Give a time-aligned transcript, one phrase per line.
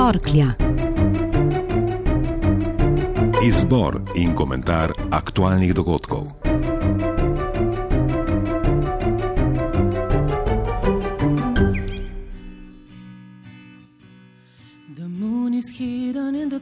[0.00, 0.54] Torklja.
[3.44, 6.32] Izbor in komentar aktualnih dogodkov.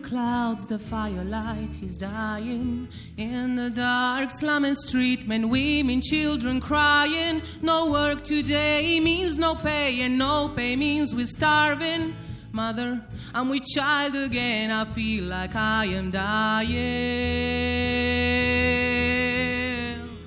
[0.03, 2.89] clouds, the firelight is dying.
[3.17, 7.43] In the dark, slumming street, men, women, children crying.
[7.63, 12.15] No work today means no pay, and no pay means we're starving.
[12.59, 13.01] Mother,
[13.35, 17.39] I'm with child again, I feel like I am dying.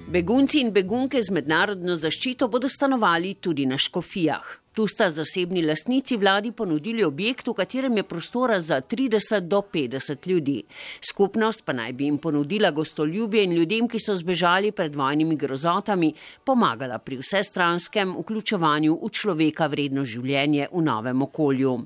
[0.07, 4.47] Begunci in begunke z mednarodno zaščito bodo stanovali tudi na škofijah.
[4.71, 10.27] Tu sta zasebni lastnici vladi ponudili objekt, v katerem je prostora za 30 do 50
[10.31, 10.63] ljudi.
[11.03, 16.15] Skupnost pa naj bi jim ponudila gostoljubje in ljudem, ki so zbežali pred vojnimi grozotami,
[16.45, 21.79] pomagala pri vsestranskem vključevanju v človeka vredno življenje v novem okolju.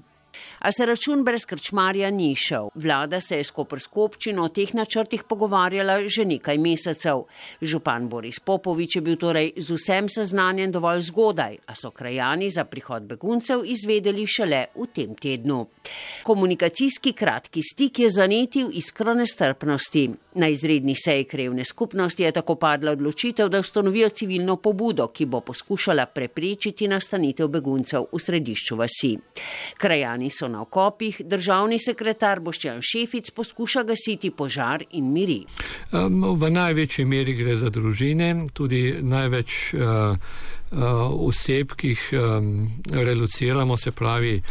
[0.59, 2.69] A se račun brez krčmarja ni šel.
[2.75, 7.25] Vlada se je s koprsko občino o teh načrtih pogovarjala že nekaj mesecev.
[7.61, 12.65] Župan Boris Popovič je bil torej z vsem seznanjen dovolj zgodaj, a so krajani za
[12.65, 15.65] prihod beguncev izvedeli šele v tem tednu.
[16.23, 20.09] Komunikacijski kratki stik je zanetil iskro nestrpnosti.
[20.35, 25.39] Na izredni seji krevne skupnosti je tako padla odločitev, da ustanovijo civilno pobudo, ki bo
[25.39, 29.13] poskušala preprečiti nastanitev beguncev v središču vasi.
[29.77, 35.45] Krajani Ljubljani so na okopih, državni sekretar Boščan Šefic poskuša gasiti požar in miri.
[35.91, 39.81] V največji meri gre za družine, tudi največ uh,
[40.71, 42.03] uh, oseb, ki jih
[42.91, 44.41] reluciramo, se pravi,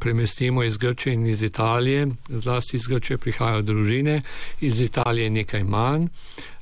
[0.00, 4.22] premestimo iz Grče in iz Italije, zlasti iz Grče prihajajo družine,
[4.60, 6.08] iz Italije nekaj manj.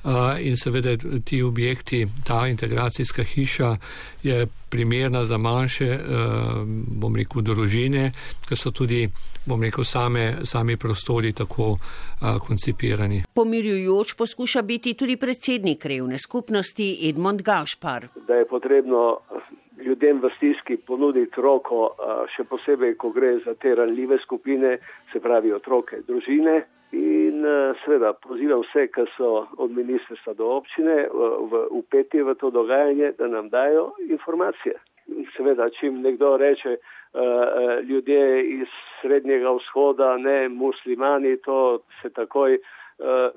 [0.04, 3.77] Uh, in seveda ti objekti, ta integracijska hiša
[4.22, 6.62] je primerna za manjše, uh,
[7.00, 8.12] bom rekel, družine,
[8.48, 9.08] ker so tudi,
[9.46, 13.25] bom rekel, same, sami prostori tako uh, koncipirani.
[13.34, 18.06] Pomirjujoč poskuša biti tudi predsednik revne skupnosti Edmond Gašpar.
[18.28, 19.19] Da je potrebno
[19.82, 21.94] ljudem v stiski ponuditi roko,
[22.37, 24.78] še posebej, ko gre za te ranljive skupine,
[25.12, 26.62] se pravi otroke, družine.
[27.38, 31.06] In eh, seveda pozivam vse, ki so od ministrstva do občine
[31.71, 34.75] upeti v, v to dogajanje, da nam dajo informacije.
[35.37, 42.59] Seveda, čim nekdo reče, uh, ljudje iz Srednjega vzhoda, ne muslimani, to se takoj,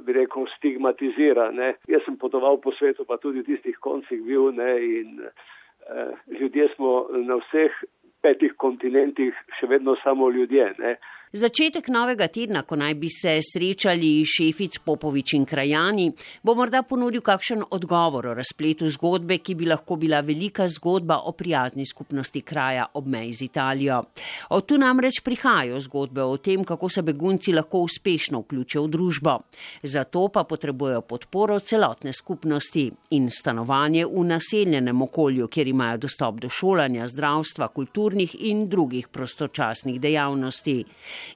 [0.03, 1.51] bi rekel, stigmatizira.
[1.51, 1.75] Ne.
[1.87, 6.67] Jaz sem potoval po svetu, pa tudi v tistih koncih bil ne, in uh, ljudje
[6.75, 7.79] smo na vseh
[8.21, 10.73] petih kontinentih še vedno samo ljudje.
[10.81, 10.97] Ne.
[11.31, 16.09] Začetek novega tedna, ko naj bi se srečali šefic Popovič in krajani,
[16.43, 21.31] bo morda ponudil kakšen odgovor o razpletu zgodbe, ki bi lahko bila velika zgodba o
[21.31, 24.01] prijazni skupnosti kraja ob meji z Italijo.
[24.49, 29.37] Od tu namreč prihajajo zgodbe o tem, kako se begunci lahko uspešno vključijo v družbo.
[29.83, 32.83] Zato pa potrebujejo podporo celotne skupnosti
[33.15, 40.01] in stanovanje v naseljenem okolju, kjer imajo dostop do šolanja, zdravstva, kulturnih in drugih prostočasnih
[40.01, 40.77] dejavnosti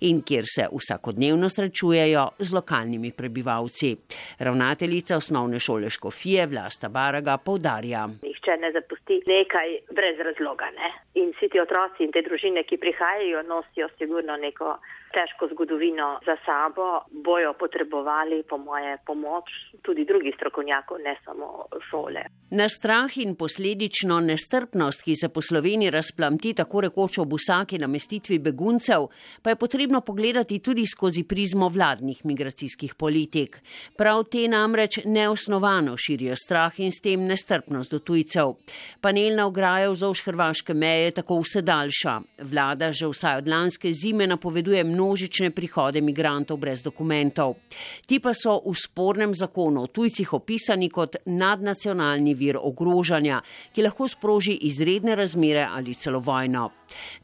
[0.02, 3.96] in kjer se vsakodnevno srečujejo z lokalnimi prebivalci.
[4.40, 8.08] Ravnateljica osnovne šole Škofije Vlasta Baraga povdarja.
[8.08, 10.66] Nihče ne zapusti nekaj brez razloga.
[10.66, 10.92] Ne?
[11.22, 14.78] In vsi ti otroci in te družine, ki prihajajo, nosijo sigurno neko
[15.16, 16.88] težko zgodovino za sabo,
[17.26, 19.48] bojo potrebovali, po moje, pomoč
[19.86, 21.48] tudi drugih strokovnjakov, ne samo
[21.90, 22.24] šole.
[22.52, 28.40] Na strah in posledično nestrpnost, ki se po Sloveniji razplamti tako rekoč ob vsaki namestitvi
[28.40, 29.08] beguncev,
[29.42, 33.60] pa je potrebno pogledati tudi skozi prizmo vladnih migracijskih politik.
[33.98, 38.56] Prav te namreč neosnovano širijo strah in s tem nestrpnost do tujcev.
[39.02, 42.20] Panelna ograja vzdolž hrvaške meje tako vse daljša.
[42.52, 47.62] Vlada že vsaj od lanske zime napoveduje mnogo množične prihode migrantov brez dokumentov.
[48.10, 54.10] Ti pa so v spornem zakonu o tujcih opisani kot nadnacionalni vir ogrožanja, ki lahko
[54.10, 56.72] sproži izredne razmere ali celo vojno.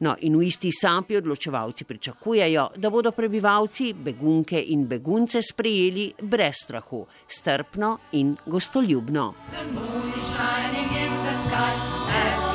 [0.05, 6.63] No, in v isti sapi odločevalci pričakujejo, da bodo prebivalci begunke in begunce sprejeli brez
[6.65, 9.33] strahu, strpno in gostoljubno.
[9.51, 12.50] The moon is shining in the sky.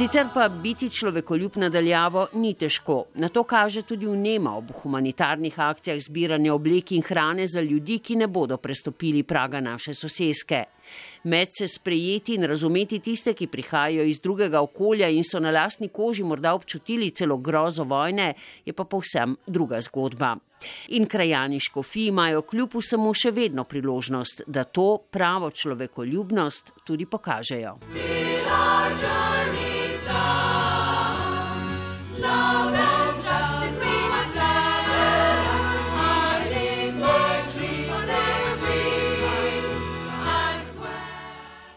[0.00, 2.94] Sicer pa biti človekoljub nadaljavo ni težko.
[3.20, 8.16] Na to kaže tudi vnema ob humanitarnih akcijah zbiranja oblek in hrane za ljudi, ki
[8.16, 10.62] ne bodo prestopili praga naše soseske.
[11.24, 15.88] Med se sprejeti in razumeti tiste, ki prihajajo iz drugega okolja in so na lastni
[15.88, 18.32] koži morda občutili celo grozo vojne,
[18.64, 20.36] je pa povsem druga zgodba.
[20.96, 27.76] In krajani škofi imajo kljub vsemu še vedno priložnost, da to pravo človekoljubnost tudi pokažejo.
[27.92, 29.49] Dear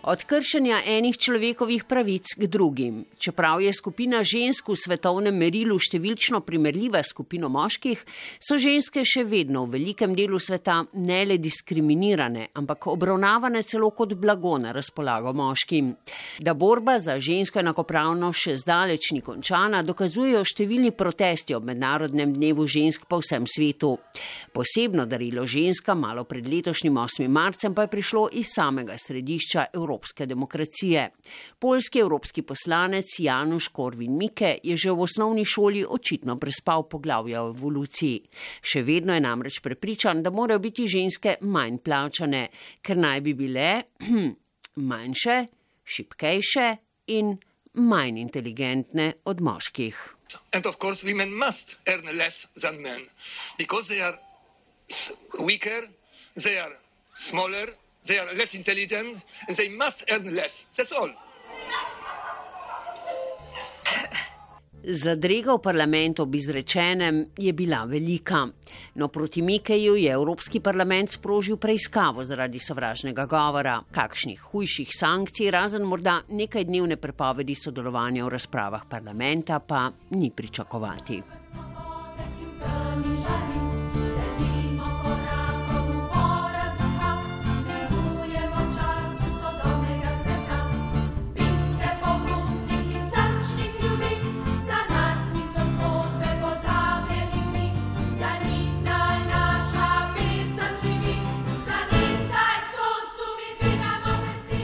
[0.03, 3.05] Od kršenja enih človekovih pravic k drugim.
[3.15, 8.01] Čeprav je skupina žensk v svetovnem merilu številčno primerljiva s skupino moških,
[8.35, 14.17] so ženske še vedno v velikem delu sveta ne le diskriminirane, ampak obravnavane celo kot
[14.19, 15.93] blago na razpolago moškim.
[16.43, 22.67] Da borba za žensko enakopravno še zdaleč ni končana, dokazujejo številni protesti ob mednarodnem dnevu
[22.67, 23.93] žensk po vsem svetu.
[24.51, 27.31] Posebno darilo ženska malo pred letošnjim 8.
[27.31, 31.09] marcem pa je prišlo iz samega središča Evrope evropske demokracije.
[31.59, 37.49] Poljski evropski poslanec Januš Korvin Mike je že v osnovni šoli očitno prespal poglavje o
[37.49, 38.21] evoluciji.
[38.61, 42.49] Še vedno je namreč prepričan, da morajo biti ženske manj plačane,
[42.81, 43.83] ker naj bi bile
[44.89, 45.45] manjše,
[45.85, 46.67] šipkejše
[47.07, 47.37] in
[47.73, 49.97] manj inteligentne od moških.
[50.53, 53.05] And of course, women must earn less than men
[53.57, 54.17] because they are
[55.39, 55.85] weaker,
[56.35, 56.73] they are
[57.29, 57.67] smaller,
[58.07, 59.17] they are less intelligent
[59.47, 60.65] and they must earn less.
[60.77, 61.11] That's all.
[64.83, 68.47] Zadrega v parlamentu ob izrečenem je bila velika.
[68.95, 73.79] No, proti Mikeju je Evropski parlament sprožil preiskavo zaradi sovražnega govora.
[73.91, 81.42] Kakšnih hujših sankcij, razen morda nekaj dnevne prepovedi sodelovanja v razpravah parlamenta, pa ni pričakovati.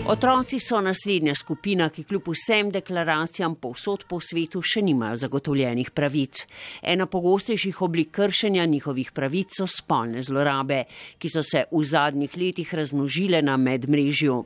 [0.10, 6.40] Otroci so naslednja skupina, ki kljub vsem deklaracijam povsod po svetu še nimajo zagotovljenih pravic.
[6.82, 10.80] Ena pogostejših oblik kršenja njihovih pravic so spolne zlorabe,
[11.22, 14.40] ki so se v zadnjih letih razmnožile na medmrežju.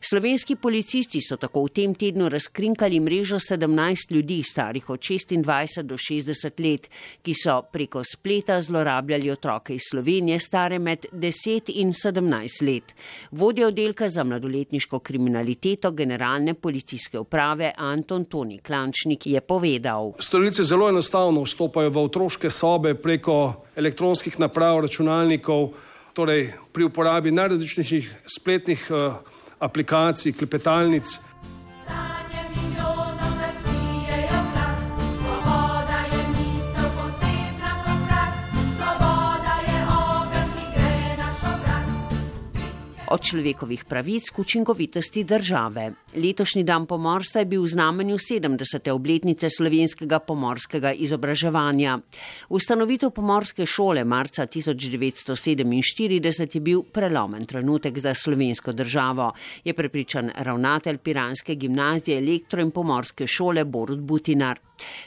[0.00, 6.00] Slovenski policisti so tako v tem tednu razkrinkali mrežo 17 ljudi starih od 26 do
[6.00, 6.88] 60 let,
[7.20, 12.96] ki so preko spleta zlorabljali otroke iz Slovenije stare med 10 in 17 let.
[13.30, 20.12] Vodja oddelka za mladoletniško kriminaliteto generalne policijske uprave Anton Toni Klančnik je povedal.
[20.22, 25.72] Storilci zelo enostavno vstopajo v otroške sobe preko elektronskih naprav, računalnikov,
[26.14, 29.18] torej pri uporabi najrazličnejših spletnih uh,
[29.58, 31.18] aplikacij, klepetalnic.
[43.10, 45.92] Od človekovih pravic k učinkovitosti države.
[46.14, 48.90] Letošnji dan pomorstva je bil v znamenju 70.
[48.90, 51.98] obletnice slovenskega pomorskega izobraževanja.
[52.48, 59.32] Ustanovitev pomorske šole marca 1947 je bil prelomen trenutek za slovensko državo,
[59.64, 64.58] je prepričan ravnatelj Piranske gimnazije elektro in pomorske šole Borut Butinar.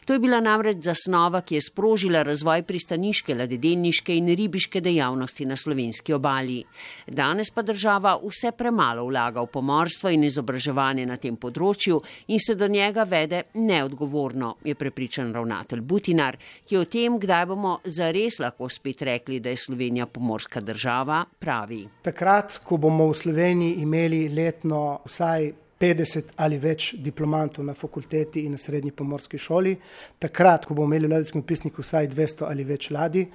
[0.06, 5.58] To je bila namreč zasnova, ki je sprožila razvoj pristaniške, ladedeniške in ribiške dejavnosti na
[5.58, 6.64] slovenski obali.
[7.08, 12.40] Danes pa država država vse premalo vlaga v pomorstvo in izobraževanje na tem področju in
[12.40, 18.40] se do njega vede neodgovorno, je prepričan ravnatelj Butinar, ki o tem, kdaj bomo zares
[18.40, 21.86] lahko spet rekli, da je Slovenija pomorska država, pravi.
[22.02, 25.52] Takrat, ko bomo v Sloveniji imeli letno vsaj
[25.84, 29.76] 50 ali več diplomantov na fakulteti in na srednji pomorski šoli,
[30.24, 33.28] takrat, ko bomo imeli v ladijskem pisniku vsaj 200 ali več ladij,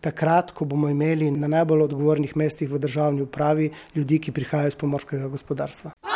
[0.00, 4.78] takrat, ko bomo imeli na najbolj odgovornih mestih v državni upravi ljudi, ki prihajajo iz
[4.78, 6.15] pomorskega gospodarstva.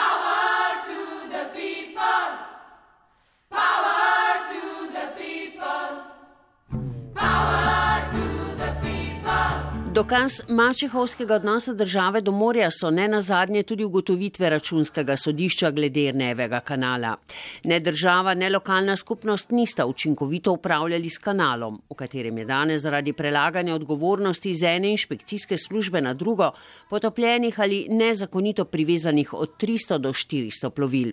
[10.00, 16.60] Dokaz mačehovskega odnosa države do morja so ne nazadnje tudi ugotovitve računskega sodišča glede Nevega
[16.60, 17.16] kanala.
[17.64, 23.12] Ne država, ne lokalna skupnost nista učinkovito upravljali s kanalom, v katerem je danes zaradi
[23.12, 26.50] prelaganja odgovornosti iz ene inšpekcijske službe na drugo
[26.90, 31.12] potopljenih ali nezakonito privezanih od 300 do 400 plovil.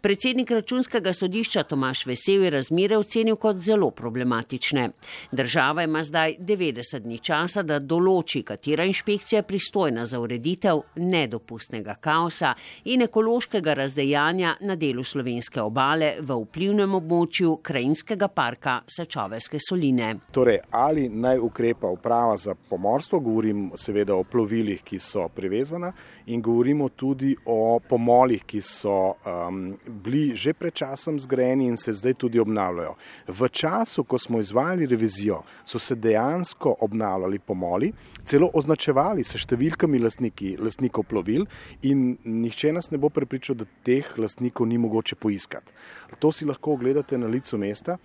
[0.00, 4.90] Predsednik računskega sodišča Tomaš Vesel je razmere ocenil kot zelo problematične.
[5.32, 10.82] Država ima zdaj 90 dni časa, da določi, določi, katera inšpekcija je pristojna za ureditev
[10.96, 12.54] nedopustnega kaosa
[12.84, 20.14] in ekološkega razdejanja na delu slovenske obale v vplivnem območju krajinskega parka Sačoveske soline.
[20.32, 25.92] Torej, ali naj ukrepa uprava za pomorstvo, govorim seveda o plovilih, ki so privezana
[26.26, 31.92] in govorimo tudi o pomolih, ki so um, bili že pred časom zgrajeni in se
[31.92, 32.94] zdaj tudi obnavljajo.
[33.28, 37.92] V času, ko smo izvajali revizijo, so se dejansko obnavljali pomoli,
[38.24, 41.46] celo označevali s številkami lastniki, lastnikov plovil
[41.82, 45.72] in nihče nas ne bo prepričal, da teh lastnikov ni mogoče poiskati.
[46.18, 47.98] To si lahko ogledate na licu mesta,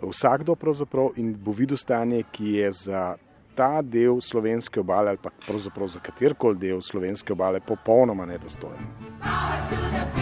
[0.00, 3.02] vsakdo pravzaprav in bo videl stanje, ki je za
[3.54, 10.19] ta del slovenske obale ali pa pravzaprav za katerkoli del slovenske obale popolnoma nedostojen.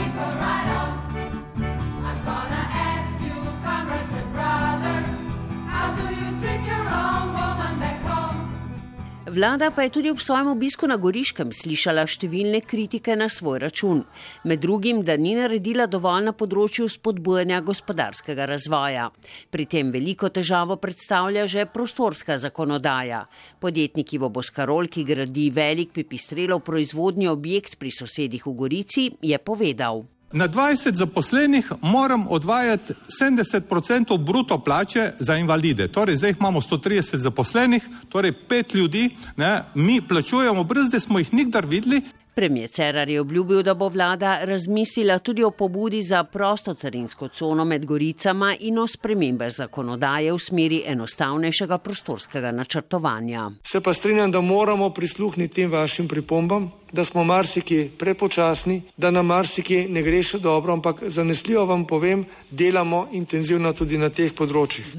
[9.30, 14.00] Vlada pa je tudi ob svojem obisku na Goriškem slišala številne kritike na svoj račun.
[14.48, 19.10] Med drugim, da ni naredila dovolj na področju spodbujanja gospodarskega razvoja.
[19.52, 23.26] Pri tem veliko težavo predstavlja že prostorska zakonodaja.
[23.60, 30.08] Podjetniki v Boskarol, ki gradi velik pipistrelov proizvodnji objekt pri sosedih v Gorici, je povedal.
[30.32, 35.88] Na 20 zaposlenih moram odvajati 70% bruto plače za invalide.
[35.88, 41.34] Torej, zdaj imamo 130 zaposlenih, torej pet ljudi, ne, mi plačujemo, brez da smo jih
[41.34, 42.02] nikdar videli.
[42.38, 47.64] Premijer Cerar je obljubil, da bo vlada razmislila tudi o pobudi za prosto carinsko cono
[47.64, 53.50] med Goricama in o spremembe zakonodaje v smeri enostavnejšega prostorskega načrtovanja.
[53.64, 59.26] Se pa strinjam, da moramo prisluhniti tem vašim pripombam, da smo marsikje prepočasni, da nam
[59.26, 64.94] marsikje ne gre še dobro, ampak zanesljivo vam povem, delamo intenzivno tudi na teh področjih.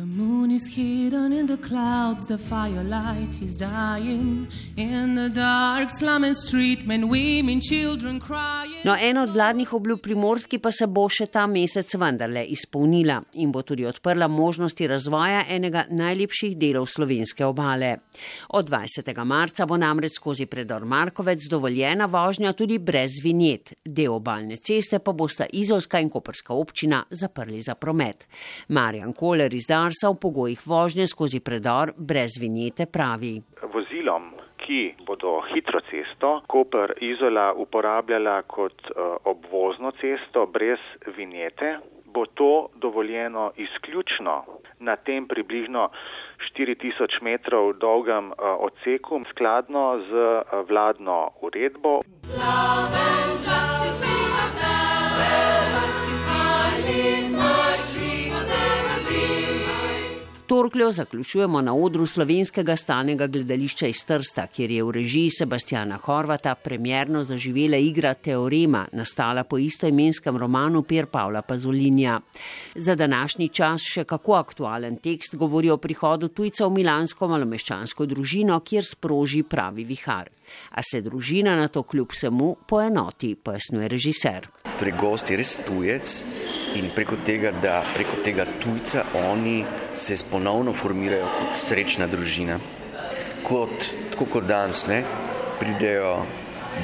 [8.84, 13.52] No, ena od vladnih obljub primorski pa se bo še ta mesec vendarle izpolnila in
[13.52, 17.96] bo tudi odprla možnosti razvoja enega najlepših delov slovenske obale.
[18.50, 19.24] Od 20.
[19.24, 23.74] marca bo namreč skozi predor Markovec dovoljena vožnja tudi brez vinjet.
[23.86, 28.28] Del obalne ceste pa bosta Izolska in Koperska občina zaprli za promet.
[28.68, 33.42] Marjan Koler iz Darsa v pogojih vožnje skozi predor brez vinjete pravi.
[33.74, 40.80] Vozilom ki bodo hitro cesto Koper Izola uporabljala kot uh, obvozno cesto brez
[41.18, 44.46] vinjete, bo to dovoljeno izključno
[44.80, 45.90] na tem približno
[46.58, 52.00] 4000 metrov dolgem uh, odseku skladno z uh, vladno uredbo.
[60.70, 66.54] Torkljo zaključujemo na odru slovenskega stalnega gledališča iz Trsta, kjer je v režiji Sebastiana Horvata
[66.56, 72.20] premjerno zaživela igra Teorema, nastala po istoimenskem romanu Pier Pavla Pazolinja.
[72.76, 78.60] Za današnji čas še kako aktualen tekst govori o prihodu tujca v milansko malomeščansko družino,
[78.60, 80.30] kjer sproži pravi vihar.
[80.70, 84.50] A se družina na to kljub vsemu poenoti, pojasnjuje režiser.
[84.80, 86.12] Torej, gost je res tujec
[86.80, 92.56] in preko tega, da preko tega tujca oni se ponovno formirajo kot srečna družina.
[93.44, 95.02] Kot, tako kot danes, ne,
[95.60, 96.14] pridejo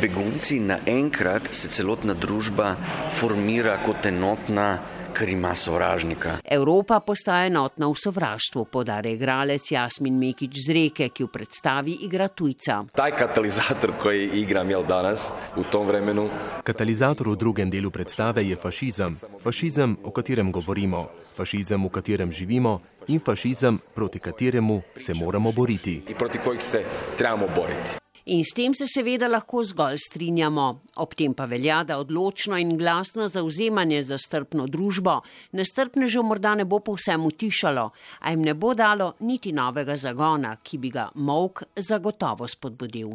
[0.02, 2.74] begunci, naenkrat se celotna družba
[3.16, 4.68] formira kot enotna
[5.16, 6.38] ker ima sovražnika.
[6.44, 12.28] Evropa postaja enotna v sovraštvu, podare igralec Jasmin Mekič z reke, ki v predstavi igra
[12.28, 12.84] tujca.
[12.96, 16.28] Taj katalizator, koji igram jel danas v tom vremenu.
[16.64, 19.16] Katalizator v drugem delu predstave je fašizem.
[19.40, 26.02] Fašizem, o katerem govorimo, fašizem, v katerem živimo in fašizem, proti kateremu se moramo boriti.
[26.08, 26.84] In proti kojih se
[27.18, 28.05] trebamo boriti.
[28.26, 30.64] In s tem se seveda lahko zgolj strinjamo.
[30.98, 35.20] Ob tem pa velja, da odločno in glasno zauzemanje za strpno družbo
[35.54, 37.86] nestrpnežev morda ne bo povsem utišalo,
[38.20, 43.14] a jim ne bo dalo niti novega zagona, ki bi ga mok zagotovo spodbudil.